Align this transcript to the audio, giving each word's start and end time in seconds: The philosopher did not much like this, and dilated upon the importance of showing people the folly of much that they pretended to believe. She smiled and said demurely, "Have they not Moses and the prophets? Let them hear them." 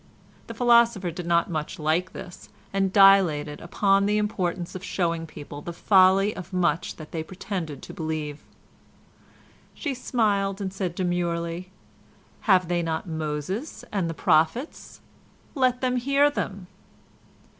The 0.47 0.55
philosopher 0.55 1.11
did 1.11 1.27
not 1.27 1.47
much 1.51 1.77
like 1.77 2.11
this, 2.11 2.49
and 2.73 2.91
dilated 2.91 3.61
upon 3.61 4.07
the 4.07 4.17
importance 4.17 4.73
of 4.73 4.83
showing 4.83 5.27
people 5.27 5.61
the 5.61 5.71
folly 5.73 6.35
of 6.35 6.51
much 6.51 6.95
that 6.95 7.11
they 7.11 7.21
pretended 7.21 7.83
to 7.83 7.93
believe. 7.93 8.43
She 9.75 9.93
smiled 9.93 10.59
and 10.59 10.73
said 10.73 10.95
demurely, 10.95 11.69
"Have 12.49 12.67
they 12.67 12.81
not 12.81 13.07
Moses 13.07 13.85
and 13.91 14.09
the 14.09 14.15
prophets? 14.15 15.01
Let 15.53 15.81
them 15.81 15.97
hear 15.97 16.31
them." 16.31 16.65